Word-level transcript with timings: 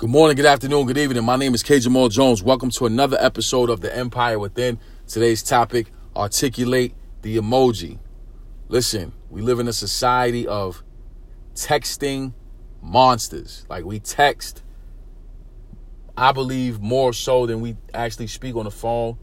Good 0.00 0.08
morning, 0.08 0.34
good 0.34 0.46
afternoon, 0.46 0.86
good 0.86 0.96
evening. 0.96 1.22
My 1.26 1.36
name 1.36 1.52
is 1.52 1.62
K. 1.62 1.78
Jamal 1.78 2.08
Jones. 2.08 2.42
Welcome 2.42 2.70
to 2.70 2.86
another 2.86 3.18
episode 3.20 3.68
of 3.68 3.82
The 3.82 3.94
Empire 3.94 4.38
Within. 4.38 4.78
Today's 5.06 5.42
topic 5.42 5.92
articulate 6.16 6.94
the 7.20 7.36
emoji. 7.36 7.98
Listen, 8.68 9.12
we 9.28 9.42
live 9.42 9.58
in 9.58 9.68
a 9.68 9.74
society 9.74 10.46
of 10.46 10.82
texting 11.54 12.32
monsters. 12.80 13.66
Like 13.68 13.84
we 13.84 14.00
text, 14.00 14.62
I 16.16 16.32
believe, 16.32 16.80
more 16.80 17.12
so 17.12 17.44
than 17.44 17.60
we 17.60 17.76
actually 17.92 18.28
speak 18.28 18.56
on 18.56 18.64
the 18.64 18.70
phone, 18.70 19.18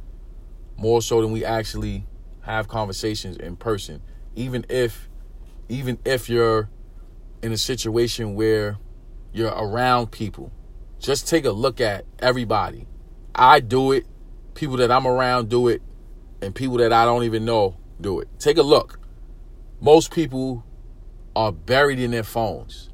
more 0.76 1.02
so 1.02 1.24
than 1.24 1.32
we 1.32 1.44
actually 1.44 2.06
have 2.42 2.68
conversations 2.68 3.36
in 3.38 3.56
person. 3.56 4.00
Even 4.36 4.64
if 4.70 5.10
even 5.70 5.98
if 6.06 6.30
you're 6.30 6.70
in 7.42 7.52
a 7.52 7.58
situation 7.58 8.36
where 8.36 8.78
you're 9.34 9.50
around 9.50 10.12
people 10.12 10.52
just 11.00 11.28
take 11.28 11.46
a 11.46 11.52
look 11.52 11.80
at 11.82 12.06
everybody. 12.20 12.88
I 13.34 13.60
do 13.60 13.92
it, 13.92 14.06
people 14.54 14.78
that 14.78 14.92
I'm 14.92 15.08
around 15.08 15.50
do 15.50 15.68
it, 15.68 15.82
and 16.42 16.54
people 16.54 16.78
that 16.78 16.94
I 16.94 17.06
don't 17.06 17.24
even 17.24 17.46
know 17.46 17.78
do 18.00 18.20
it. 18.20 18.28
Take 18.40 18.58
a 18.58 18.64
look. 18.64 19.00
Most 19.80 20.12
people 20.12 20.66
are 21.36 21.52
buried 21.52 22.00
in 22.00 22.12
their 22.12 22.24
phones. 22.24 22.90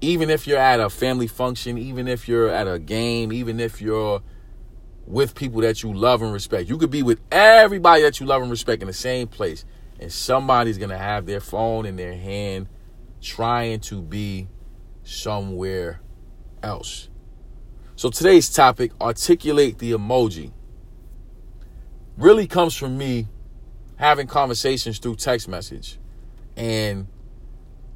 Even 0.00 0.30
if 0.30 0.46
you're 0.46 0.58
at 0.58 0.80
a 0.80 0.88
family 0.88 1.26
function, 1.26 1.76
even 1.76 2.08
if 2.08 2.26
you're 2.26 2.48
at 2.48 2.66
a 2.66 2.78
game, 2.78 3.32
even 3.32 3.60
if 3.60 3.82
you're 3.82 4.22
with 5.10 5.34
people 5.34 5.60
that 5.60 5.82
you 5.82 5.92
love 5.92 6.22
and 6.22 6.32
respect. 6.32 6.68
You 6.68 6.78
could 6.78 6.90
be 6.90 7.02
with 7.02 7.20
everybody 7.30 8.02
that 8.02 8.20
you 8.20 8.26
love 8.26 8.42
and 8.42 8.50
respect 8.50 8.80
in 8.80 8.86
the 8.86 8.94
same 8.94 9.26
place, 9.28 9.64
and 9.98 10.10
somebody's 10.10 10.78
to 10.78 10.96
have 10.96 11.26
their 11.26 11.40
phone 11.40 11.84
in 11.84 11.96
their 11.96 12.14
hand 12.14 12.68
trying 13.20 13.80
to 13.80 14.00
be 14.00 14.48
somewhere 15.02 16.00
else. 16.62 17.09
So 18.00 18.08
today's 18.08 18.48
topic, 18.48 18.92
articulate 18.98 19.76
the 19.76 19.92
emoji, 19.92 20.52
really 22.16 22.46
comes 22.46 22.74
from 22.74 22.96
me 22.96 23.28
having 23.96 24.26
conversations 24.26 24.98
through 24.98 25.16
text 25.16 25.48
message. 25.48 25.98
And 26.56 27.08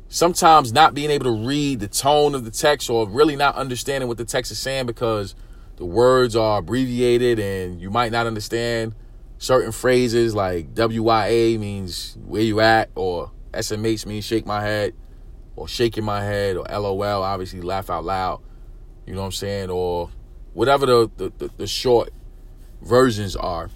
sometimes 0.08 0.74
not 0.74 0.92
being 0.92 1.08
able 1.08 1.34
to 1.34 1.46
read 1.48 1.80
the 1.80 1.88
tone 1.88 2.34
of 2.34 2.44
the 2.44 2.50
text 2.50 2.90
or 2.90 3.08
really 3.08 3.34
not 3.34 3.54
understanding 3.54 4.06
what 4.06 4.18
the 4.18 4.26
text 4.26 4.52
is 4.52 4.58
saying 4.58 4.84
because 4.84 5.34
the 5.76 5.86
words 5.86 6.36
are 6.36 6.58
abbreviated 6.58 7.38
and 7.38 7.80
you 7.80 7.88
might 7.88 8.12
not 8.12 8.26
understand 8.26 8.94
certain 9.38 9.72
phrases 9.72 10.34
like 10.34 10.74
WYA 10.74 11.58
means 11.58 12.18
where 12.26 12.42
you 12.42 12.60
at 12.60 12.90
or 12.94 13.32
SMH 13.54 14.04
means 14.04 14.26
shake 14.26 14.44
my 14.44 14.60
head 14.60 14.92
or 15.56 15.66
shaking 15.66 16.04
my 16.04 16.22
head 16.22 16.58
or 16.58 16.66
LOL 16.68 17.22
obviously 17.22 17.62
laugh 17.62 17.88
out 17.88 18.04
loud 18.04 18.42
you 19.06 19.14
know 19.14 19.20
what 19.20 19.26
I'm 19.26 19.32
saying, 19.32 19.70
or 19.70 20.10
whatever 20.52 20.86
the, 20.86 21.10
the, 21.16 21.32
the, 21.38 21.50
the 21.56 21.66
short 21.66 22.10
versions 22.80 23.36
are. 23.36 23.70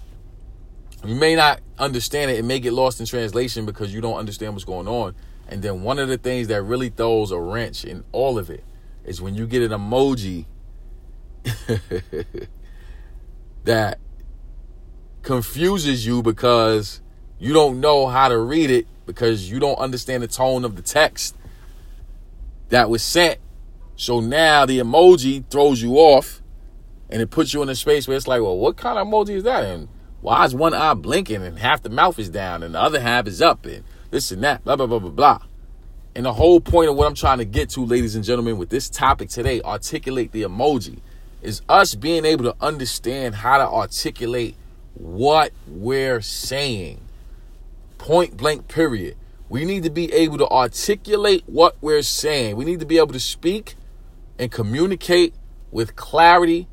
You 1.05 1.15
may 1.15 1.37
not 1.37 1.61
understand 1.79 2.31
it. 2.31 2.39
It 2.39 2.45
may 2.45 2.61
get 2.61 2.73
lost 2.73 3.01
in 3.01 3.07
translation 3.07 3.67
because 3.67 3.95
you 3.95 4.01
don't 4.01 4.17
understand 4.17 4.55
what's 4.55 4.65
going 4.65 4.89
on. 4.89 5.15
And 5.49 5.63
then 5.63 5.83
one 5.83 5.99
of 5.99 6.09
the 6.09 6.19
things 6.19 6.49
that 6.49 6.63
really 6.63 6.91
throws 6.91 7.31
a 7.31 7.41
wrench 7.41 7.85
in 7.85 8.05
all 8.13 8.39
of 8.39 8.51
it 8.51 8.65
is 9.05 9.23
when 9.23 9.35
you 9.35 9.47
get 9.47 9.63
an 9.63 9.71
emoji 9.71 10.47
that 13.65 13.99
confuses 15.23 16.07
you 16.07 16.23
because 16.23 17.01
you 17.39 17.53
don't 17.53 17.81
know 17.81 18.07
how 18.07 18.29
to 18.29 18.39
read 18.39 18.71
it 18.71 18.87
because 19.07 19.51
you 19.51 19.59
don't 19.59 19.79
understand 19.79 20.23
the 20.23 20.29
tone 20.29 20.65
of 20.65 20.77
the 20.77 20.83
text 20.83 21.37
that 22.69 22.91
was 22.91 23.03
sent 23.03 23.39
so 23.99 24.21
now 24.21 24.65
the 24.65 24.79
emoji 24.79 25.45
throws 25.51 25.83
you 25.83 25.97
off 25.97 26.41
and 27.11 27.21
it 27.21 27.31
puts 27.31 27.53
you 27.53 27.63
in 27.63 27.69
a 27.69 27.75
space 27.75 28.07
where 28.07 28.17
it's 28.17 28.29
like, 28.29 28.41
well, 28.41 28.57
what 28.57 28.77
kind 28.77 28.97
of 28.97 29.09
emoji 29.09 29.31
is 29.31 29.43
that? 29.43 29.65
And 29.65 29.89
why 30.21 30.45
is 30.45 30.55
one 30.55 30.73
eye 30.73 30.95
blinking 30.95 31.43
and 31.43 31.59
half 31.59 31.83
the 31.83 31.91
mouth 31.91 32.17
is 32.17 32.29
down 32.29 32.63
and 32.63 32.77
the 32.77 32.81
other 32.81 33.01
half 33.01 33.27
is 33.27 33.43
up 33.43 33.67
and 33.67 33.83
this 34.13 34.31
and 34.31 34.45
that, 34.45 34.63
blah, 34.63 34.77
blah, 34.77 34.87
blah, 34.87 35.01
blah, 35.01 35.11
blah. 35.11 35.41
And 36.15 36.25
the 36.25 36.33
whole 36.33 36.61
point 36.61 36.89
of 36.89 36.95
what 36.95 37.09
I'm 37.09 37.15
trying 37.17 37.39
to 37.39 37.45
get 37.45 37.71
to, 37.71 37.85
ladies 37.85 38.15
and 38.15 38.25
gentlemen, 38.25 38.57
with 38.57 38.69
this 38.69 38.89
topic 38.89 39.31
today, 39.31 39.61
articulate 39.63 40.31
the 40.31 40.43
emoji, 40.43 41.01
is 41.43 41.63
us 41.69 41.97
being 41.97 42.25
able 42.25 42.45
to 42.45 42.55
understand 42.61 43.35
how 43.35 43.59
to 43.59 43.69
articulate 43.69 44.55
what 44.95 45.51
we're 45.67 46.21
saying. 46.21 47.01
Point 47.99 48.37
blank, 48.37 48.69
period. 48.69 49.17
We 49.49 49.65
need 49.65 49.83
to 49.83 49.91
be 49.91 50.13
able 50.13 50.39
to 50.39 50.49
articulate 50.49 51.43
what 51.47 51.77
we're 51.81 52.03
saying. 52.03 52.55
We 52.55 52.65
need 52.65 52.79
to 52.79 52.87
be 52.87 52.99
able 52.99 53.13
to 53.13 53.21
speak 53.21 53.75
and 54.39 54.51
communicate 54.51 55.35
with 55.71 55.97
clarity 55.97 56.69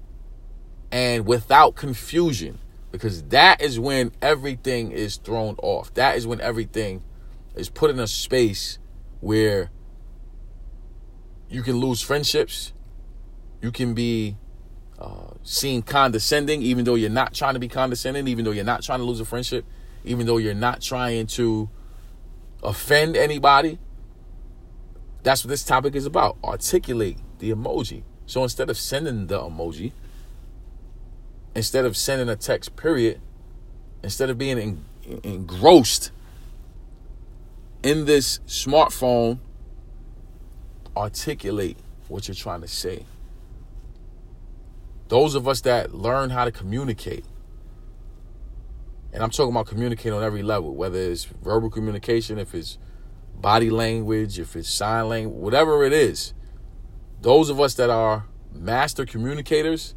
and 0.92 1.26
without 1.26 1.76
confusion 1.76 2.60
because 2.92 3.24
that 3.24 3.62
is 3.62 3.78
when 3.78 4.12
everything 4.22 4.92
is 4.92 5.18
thrown 5.18 5.56
off. 5.62 5.94
That 5.96 6.16
is 6.16 6.26
when 6.26 6.40
everything 6.40 7.04
is 7.54 7.70
put 7.70 7.90
in 7.90 8.00
a 8.00 8.08
space 8.08 8.80
where 9.20 9.70
you 11.50 11.62
can 11.62 11.76
lose 11.76 12.02
friendships. 12.02 12.72
You 13.62 13.72
can 13.72 13.94
be 13.94 14.38
uh, 14.98 15.34
seen 15.44 15.82
condescending, 15.82 16.62
even 16.62 16.86
though 16.86 16.96
you're 16.96 17.10
not 17.10 17.34
trying 17.34 17.56
to 17.56 17.60
be 17.60 17.68
condescending, 17.68 18.30
even 18.30 18.46
though 18.46 18.52
you're 18.52 18.64
not 18.64 18.82
trying 18.82 19.00
to 19.00 19.06
lose 19.06 19.20
a 19.20 19.26
friendship, 19.26 19.66
even 20.06 20.26
though 20.26 20.38
you're 20.38 20.54
not 20.54 20.82
trying 20.82 21.28
to 21.28 21.70
offend 22.64 23.18
anybody. 23.18 23.78
That's 25.26 25.44
what 25.44 25.50
this 25.50 25.64
topic 25.64 25.96
is 25.96 26.06
about. 26.06 26.38
Articulate 26.44 27.18
the 27.40 27.50
emoji. 27.50 28.04
So 28.28 28.44
instead 28.44 28.70
of 28.70 28.78
sending 28.78 29.26
the 29.26 29.40
emoji, 29.40 29.92
instead 31.56 31.84
of 31.84 31.98
sending 31.98 32.30
a 32.30 32.36
text, 32.36 32.76
period, 32.76 33.20
instead 34.04 34.30
of 34.30 34.38
being 34.38 34.60
en- 34.60 34.86
engrossed 35.24 36.12
in 37.82 38.06
this 38.06 38.38
smartphone, 38.46 39.40
articulate 40.96 41.78
what 42.08 42.28
you're 42.28 42.36
trying 42.36 42.62
to 42.62 42.68
say. 42.68 43.04
Those 45.08 45.34
of 45.34 45.48
us 45.48 45.62
that 45.62 45.92
learn 45.92 46.30
how 46.30 46.46
to 46.46 46.52
communicate, 46.52 47.26
and 49.12 49.24
I'm 49.24 49.32
talking 49.32 49.52
about 49.52 49.66
communicating 49.66 50.14
on 50.14 50.24
every 50.24 50.44
level, 50.44 50.76
whether 50.76 51.00
it's 51.00 51.26
verbal 51.26 51.72
communication, 51.72 52.38
if 52.38 52.54
it's 52.54 52.78
body 53.42 53.70
language, 53.70 54.40
if 54.40 54.56
it's 54.56 54.70
sign 54.70 55.10
language, 55.10 55.36
whatever 55.36 55.84
it 55.84 55.94
is, 55.94 56.34
those 57.22 57.50
of 57.50 57.60
us 57.60 57.76
that 57.76 57.90
are 57.90 58.26
master 58.54 59.06
communicators 59.06 59.96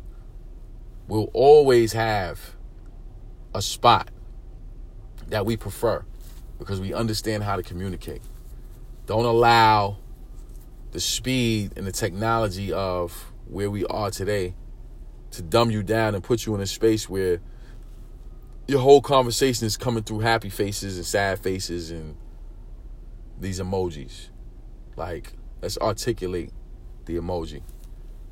will 1.06 1.30
always 1.32 1.92
have 1.92 2.56
a 3.54 3.62
spot 3.62 4.10
that 5.28 5.46
we 5.46 5.56
prefer 5.56 6.04
because 6.58 6.80
we 6.80 6.92
understand 6.92 7.42
how 7.42 7.56
to 7.56 7.62
communicate. 7.62 8.22
Don't 9.06 9.24
allow 9.24 9.98
the 10.92 11.00
speed 11.00 11.72
and 11.76 11.86
the 11.86 11.92
technology 11.92 12.72
of 12.72 13.32
where 13.46 13.70
we 13.70 13.84
are 13.86 14.10
today 14.10 14.54
to 15.30 15.42
dumb 15.42 15.70
you 15.70 15.82
down 15.82 16.14
and 16.14 16.24
put 16.24 16.46
you 16.46 16.54
in 16.54 16.60
a 16.60 16.66
space 16.66 17.08
where 17.08 17.40
your 18.66 18.80
whole 18.80 19.00
conversation 19.00 19.66
is 19.66 19.76
coming 19.76 20.02
through 20.02 20.20
happy 20.20 20.50
faces 20.50 20.96
and 20.96 21.06
sad 21.06 21.38
faces 21.38 21.90
and 21.90 22.16
these 23.40 23.60
emojis. 23.60 24.28
Like, 24.96 25.34
let's 25.62 25.78
articulate 25.78 26.50
the 27.04 27.16
emoji. 27.16 27.62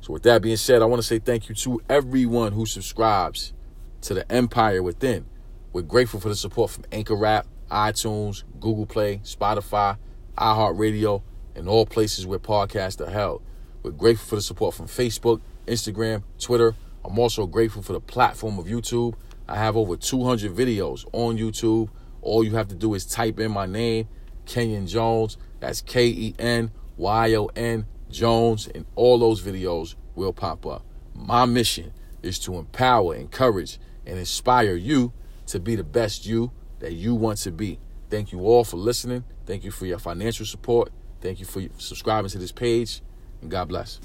So, 0.01 0.13
with 0.13 0.23
that 0.23 0.41
being 0.41 0.57
said, 0.57 0.81
I 0.81 0.85
want 0.85 1.01
to 1.01 1.07
say 1.07 1.19
thank 1.19 1.49
you 1.49 1.55
to 1.55 1.81
everyone 1.89 2.53
who 2.53 2.65
subscribes 2.65 3.53
to 4.01 4.13
the 4.13 4.31
Empire 4.31 4.83
Within. 4.83 5.25
We're 5.73 5.81
grateful 5.81 6.19
for 6.19 6.29
the 6.29 6.35
support 6.35 6.71
from 6.71 6.85
Anchor 6.91 7.15
Rap, 7.15 7.47
iTunes, 7.69 8.43
Google 8.59 8.85
Play, 8.85 9.17
Spotify, 9.23 9.97
iHeartRadio, 10.37 11.21
and 11.55 11.67
all 11.67 11.85
places 11.85 12.25
where 12.25 12.39
podcasts 12.39 13.05
are 13.05 13.09
held. 13.09 13.41
We're 13.83 13.91
grateful 13.91 14.27
for 14.27 14.35
the 14.35 14.41
support 14.41 14.75
from 14.75 14.87
Facebook, 14.87 15.41
Instagram, 15.67 16.23
Twitter. 16.39 16.75
I'm 17.03 17.17
also 17.17 17.47
grateful 17.47 17.81
for 17.81 17.93
the 17.93 17.99
platform 17.99 18.59
of 18.59 18.65
YouTube. 18.65 19.15
I 19.47 19.55
have 19.55 19.77
over 19.77 19.95
200 19.95 20.53
videos 20.53 21.05
on 21.13 21.37
YouTube. 21.37 21.89
All 22.21 22.43
you 22.43 22.55
have 22.55 22.67
to 22.69 22.75
do 22.75 22.93
is 22.93 23.05
type 23.05 23.39
in 23.39 23.51
my 23.51 23.65
name, 23.65 24.07
Kenyon 24.47 24.87
Jones. 24.87 25.37
That's 25.59 25.81
K 25.81 26.07
E 26.07 26.35
N 26.39 26.71
Y 26.97 27.35
O 27.35 27.47
N 27.55 27.85
Jones, 28.09 28.67
and 28.67 28.85
all 28.95 29.19
those 29.19 29.41
videos 29.41 29.95
will 30.15 30.33
pop 30.33 30.65
up. 30.65 30.83
My 31.13 31.45
mission 31.45 31.93
is 32.23 32.39
to 32.39 32.57
empower, 32.57 33.15
encourage, 33.15 33.79
and 34.05 34.17
inspire 34.17 34.75
you 34.75 35.13
to 35.47 35.59
be 35.59 35.75
the 35.75 35.83
best 35.83 36.25
you 36.25 36.51
that 36.79 36.93
you 36.93 37.15
want 37.15 37.39
to 37.39 37.51
be. 37.51 37.79
Thank 38.09 38.31
you 38.31 38.39
all 38.39 38.63
for 38.63 38.77
listening. 38.77 39.23
Thank 39.45 39.63
you 39.63 39.71
for 39.71 39.85
your 39.85 39.99
financial 39.99 40.45
support. 40.45 40.91
Thank 41.21 41.39
you 41.39 41.45
for 41.45 41.61
subscribing 41.77 42.29
to 42.31 42.37
this 42.37 42.51
page. 42.51 43.01
And 43.41 43.51
God 43.51 43.67
bless. 43.67 43.99